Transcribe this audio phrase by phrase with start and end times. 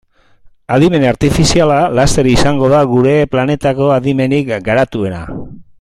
[0.77, 5.23] Adimen artifiziala laster izango da gure planetako adimenik garatuena.